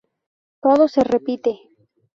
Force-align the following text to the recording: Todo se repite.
Todo 0.63 0.83
se 0.93 1.01
repite. 1.03 1.51